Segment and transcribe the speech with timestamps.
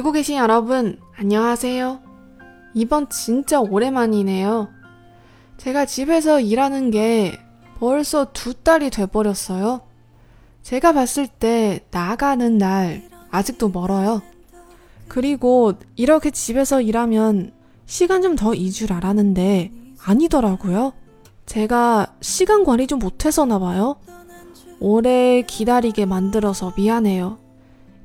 [0.00, 2.00] 듣고 계신 여러분, 안녕하세요.
[2.72, 4.70] 이번 진짜 오랜만이네요.
[5.58, 7.38] 제가 집에서 일하는 게
[7.78, 9.82] 벌써 두 달이 돼버렸어요.
[10.62, 14.22] 제가 봤을 때 나가는 날 아직도 멀어요.
[15.06, 17.52] 그리고 이렇게 집에서 일하면
[17.84, 19.70] 시간 좀더이줄 알았는데
[20.02, 20.94] 아니더라고요.
[21.44, 23.96] 제가 시간 관리 좀 못해서나 봐요.
[24.78, 27.49] 오래 기다리게 만들어서 미안해요.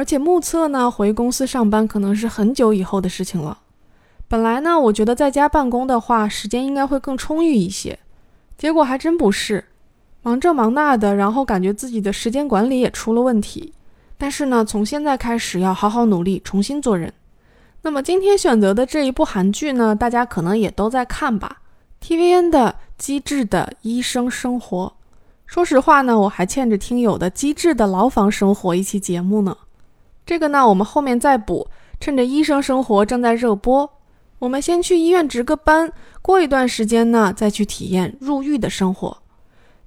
[0.00, 3.58] 而且目测呢，回公司上班可能是很久以后的事情了。
[4.28, 7.98] 本来呢，我觉得在家办公的话，时间应该会更充裕一些，
[8.56, 9.66] 结果还真不是，
[10.22, 13.74] 忙这忙那的，然后感觉自己的时间管理也出了问题。
[14.16, 17.12] 但是呢，从现在开始要好好努力，重新做人。
[17.82, 21.58] 那么今天选择的这一部韩剧呢，大家可能也都在看吧
[22.02, 22.76] ？TVN 的。
[22.96, 24.94] 机智的医生生活，
[25.46, 29.56] 说实话呢，我还欠着听友的机智的牢房生活一期节目呢。
[30.30, 31.66] 这个呢，我们后面再补。
[31.98, 33.90] 趁着医生生活正在热播，
[34.38, 39.18] 我们先去医院值个班，过一段时间呢，再去体验入狱的生活。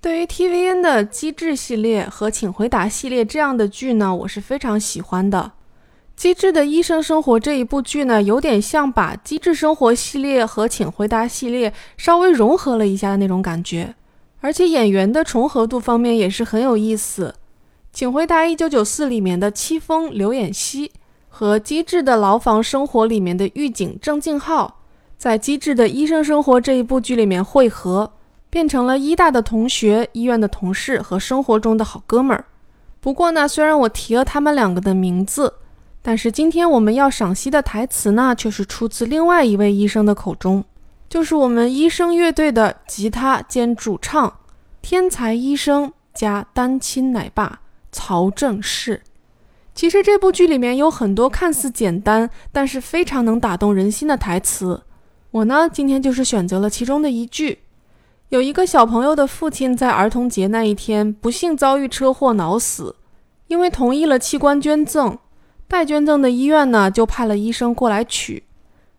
[0.00, 5.52] 对于 TVN 的机智系列和请回答系列这样的剧呢，我是非常喜欢的。
[6.16, 13.94] 机智的医生生活这一部剧呢，有点像把机智生活系列和请回答系列稍微融合了一下的那种感觉，
[14.40, 17.34] 而且演员的重合度方面也是很有意思。
[17.92, 20.92] 请回答一九九四里面的戚风、刘演锡
[21.28, 24.80] 和机智的牢房生活里面的狱警郑敬浩，
[25.18, 28.12] 在机智的医生生活这一部剧里面汇合，
[28.48, 32.44] 变成了医大的同学、医院的同事和生活中的好哥们儿。
[33.00, 35.54] 不过呢，虽然我提了他们两个的名字。
[36.02, 40.64] 但是今天我们要赏析的台词呢，却是出自另外一位医生的口中，
[41.10, 44.32] 就是我们医生乐队的吉他兼主唱、
[44.80, 49.00] 天才医生加单亲奶爸曹正奭。
[49.74, 54.82] 其实这部剧里面有很多看似简单，但是非常能打动人心的台词。
[55.30, 57.60] 我呢，今天就是选择了其中的一句：
[58.30, 62.96] 有一个小朋友的父亲在儿童节那一天不幸遭遇车祸脑死，
[63.46, 65.16] 因为同意了器官捐赠。
[65.68, 68.42] 待捐赠的医院呢，就派了医生过来取。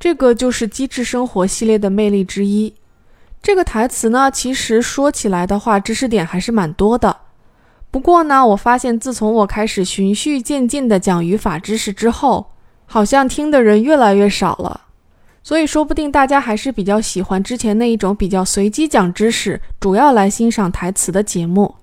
[0.00, 2.74] 这个就是《机智生活》系列的魅力之一。
[3.42, 7.14] 这个台词呢，其实说起来的话，知识点还是蛮多的。
[7.90, 12.52] 不过呢，我发现自从我开始循序渐进的讲语法知识之后，
[12.86, 14.80] 好像听的人越来越少了。
[15.42, 21.74] 所以说不定大家还是比较喜欢之前那一种比较随机讲知识，主要来欣赏台词的节目。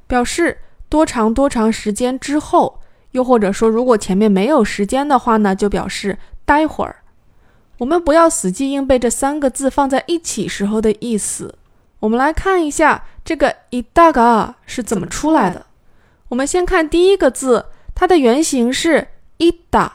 [0.07, 2.79] 表示多长多长时间之后。
[3.11, 6.15] 又或者说，如果前面没有时间的话呢，就表示
[6.45, 6.97] 待会儿。
[7.78, 11.54] 我们不要死记硬背这三个字放在一起时候的意思，
[11.98, 15.66] 我们来看一下这个 “ida ga” 是怎么出来的。
[16.28, 19.90] 我们先看第一个字，它的原型是 “ida”，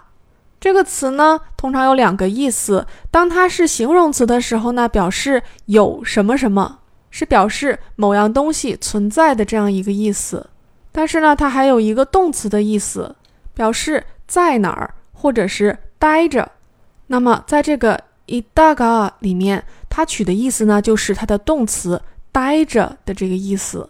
[0.60, 2.86] 这个词呢通常有两个意思。
[3.10, 6.80] 当它是形容词的时候呢，表示有什么什么
[7.10, 10.50] 是表示某样东西存在的这样一个意思。
[10.92, 13.16] 但是呢，它还有一个动词的意思，
[13.54, 16.52] 表示在哪儿或者是待着。
[17.12, 22.02] 那么在这个 itaga 里面，它取的意思呢，就是它的动词
[22.32, 23.90] 待着的这个意思，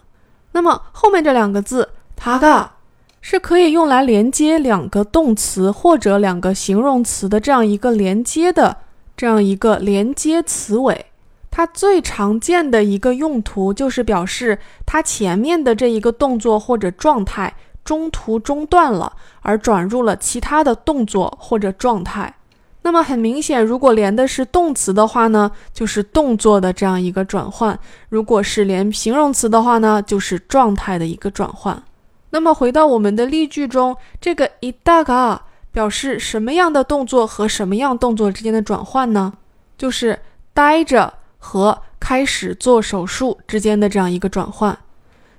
[0.52, 2.72] 那么后面这两个字，它的，
[3.20, 8.78] 是可以用来连接两个动词或者两个形容词的这样一个连接的。
[9.16, 11.04] 这样一个连接词尾，
[11.50, 19.12] 它最常见的一个用途就是表示它前面的这一个动作或者状态，中途中断了，
[19.42, 22.34] 而转入了其他的动作或者状态。
[22.82, 27.74] 那么很明显，如果连的是动词的话呢，就是动作的这样一个转换；
[28.08, 31.82] 如果是连形容词的话呢，就是状态的一个转换。
[32.30, 35.42] 那么回到我们的例句中，这个一大嘎
[35.72, 39.34] 表示什么样的动作和什么样动作之间的转换呢？
[39.76, 40.18] 就是
[40.54, 44.78] 待着和开始做手术之间的这样一个转换。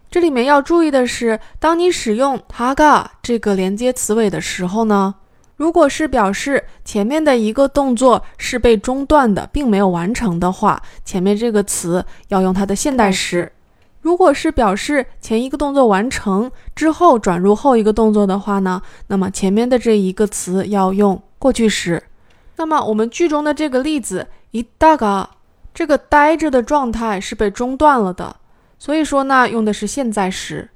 [0.09, 5.15] 这里面要注意的是，当你使用 “haga” 这个连接词尾的时候呢，
[5.61, 13.51] 如果是表示前面的一个动作是被中断的，并没有完成的话，前面这个词要用它的现代时。
[14.01, 22.01] 如果是表示前一个动作完成之后转入后一个动作的话呢，那么前面的这一个词要用过去时。
[22.55, 25.29] 那么我们句中的这个例子，一大个
[25.75, 28.35] 这个呆着的状态是被中断了的，
[28.79, 30.67] 所以说呢用的是现在时。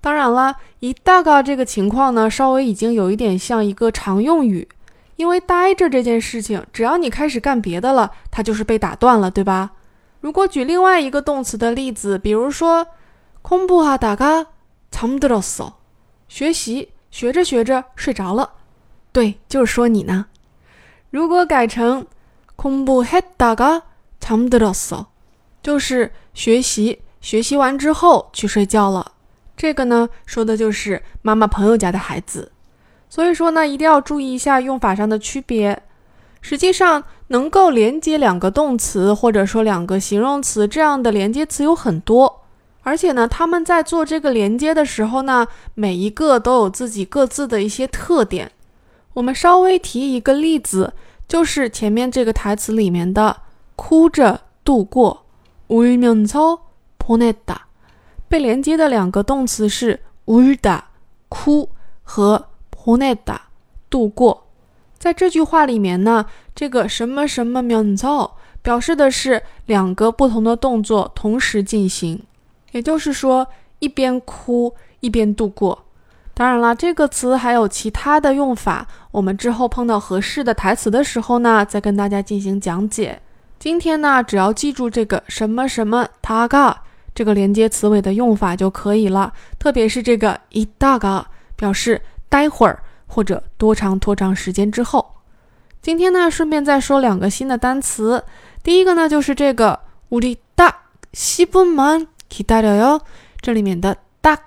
[0.00, 4.68] 当然了，一大个这个情况呢稍微已经有一点像一个常用语，
[5.16, 9.72] 因为待着这件事情，只要你开始干别的了，它就是被打断了，对吧？
[10.20, 12.86] 如果举另外一个动词的例子，比如说，
[13.42, 14.46] 공부하다가잠들었
[14.92, 15.72] 어，
[16.28, 18.50] 学习学着学着睡着了。
[19.12, 20.26] 对，就是说你呢。
[21.10, 22.06] 如果改成
[22.56, 25.06] 공부했다가잠들었 어，
[25.62, 29.12] 就是学习学习完之后去睡觉了。
[29.60, 32.52] 这个呢，说的就是妈妈朋友家的孩子。
[33.08, 35.82] 所以说呢，一定要注意一下用法上的区别。
[36.42, 42.42] 实际上，能够连接两个动词或者说两个形容词这样的连接词有很多，
[42.82, 48.52] 而且呢，他们在做这个连接的时候呢，每一个都有自己各自的一些特点。
[49.14, 50.92] 我们稍微提一个例子，
[51.26, 53.38] 就是前面这个台词里面的“
[53.74, 55.24] 哭着度过”，
[55.68, 57.56] 울면서보냈다
[58.31, 60.79] 被连接的两个动词是 Wirda、
[61.27, 61.69] 哭
[62.01, 63.35] 和 Poneta
[63.89, 64.47] 度过。
[64.97, 66.25] 在这句话里面呢，
[66.55, 72.23] 这个什么什么秒走表示的是两个不同的动作同时进行，
[72.71, 73.45] 也就是说
[73.79, 75.83] 一边哭一边度过。
[76.33, 83.21] 当然了，这个词还有其他的用法，我们之后碰到合适的台词的时候呢，再跟大家进行讲解。
[83.59, 86.75] 今天呢，只要记住这个什么什么 Taga。
[87.20, 91.24] 这个连接词尾的用法就可以了，特别是这个이따가
[91.56, 92.82] 表示待会儿。
[93.08, 95.14] 或者多长多长时间之后，
[95.80, 98.24] 今天呢，顺便再说两个新的单词。
[98.64, 99.78] 第一个呢，就是这个
[100.10, 103.00] 우리딱십분만기다려 요。
[103.40, 104.38] 这里面的딱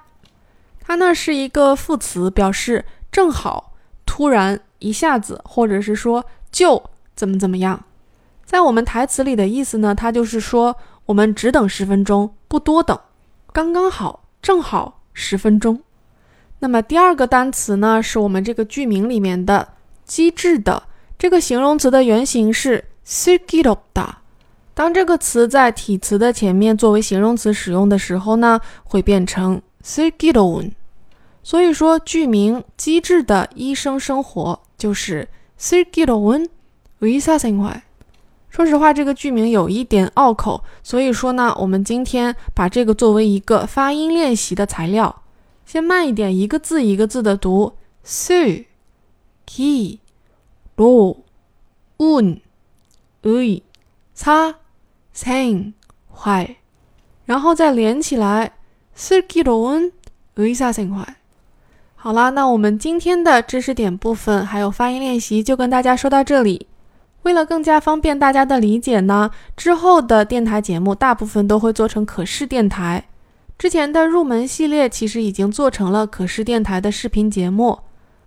[0.81, 3.71] 它呢是一个副词，表示正好、
[4.05, 6.83] 突然、一下子，或者是说就
[7.15, 7.85] 怎么怎么样。
[8.43, 10.75] 在我们台词里的意思呢，它就是说
[11.06, 12.98] 我们只等十分钟，不多等，
[13.52, 15.80] 刚刚好，正好十分钟。
[16.60, 20.84] 那么第二个单词呢，是我们这个句名里面的“机智的”
[21.18, 24.18] 这个形容词的原型是 s i k i r o d a
[24.72, 30.72] 当这个词在体词的前面作为形容词使用的时候呢，会变成 s i k i r o n
[31.42, 36.48] 所以说，句名“机智的医生生活”就是 s i k i r o n
[37.00, 37.82] 의사생활”。
[38.54, 45.22] 说实话，这个剧名有一点拗口，所以说呢，我们今天把这个作为一个发音练习的材料。
[45.66, 47.72] 先慢一点，一个字一个字的读。
[48.04, 48.64] su,
[49.44, 49.98] ki,
[50.76, 51.16] ro,
[51.98, 52.38] un,
[53.24, 53.62] ui,
[54.16, 54.54] sa,
[55.12, 55.72] sen,
[56.14, 56.54] hui，
[57.24, 58.52] 然后再连起来。
[58.94, 59.90] s ki ro un,
[60.36, 61.04] ui sa sen hui。
[61.96, 66.68] 好啦，那我们今天的知识点部分还有发音练习就跟大家说到这里。
[67.24, 73.04] 为了更加方便大家的理解呢，之后的电台节目大部分都会做成可视电台。
[73.58, 77.78] 之前的入门系列其实已经做成了可视电台的视频节目，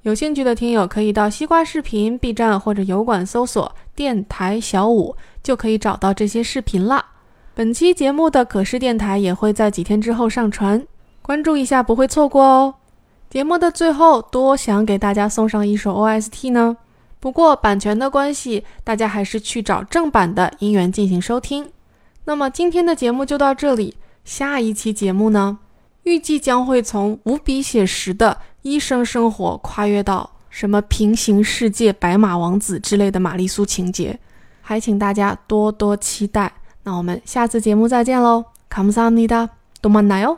[0.01, 7.03] 有兴趣的听友可以到西瓜视频、B 站或者油管搜索“电台小五”，就可以找到这些视频啦。
[7.53, 10.85] 本期节目的可视电台也会在几天之后上传，
[11.21, 12.75] 关注一下不会错过哦。
[13.29, 16.77] 节目的最后，多想给大家送上一首 OST 呢。
[17.19, 21.71] 不过版权的关系大家还是去找正版的音源进行收听。
[22.25, 25.59] 那么今天的节目就到这里下一期节目呢？
[26.03, 34.17] 预计将会从无比写实的医生生活跨越到什么平行世界白马王子之类的玛丽苏情节。
[34.61, 36.51] 还请大家多多期待。
[36.83, 38.45] 那我们下次节目再见喽。
[38.69, 39.49] 卡姆桑尼达
[39.81, 40.37] 多么奶哦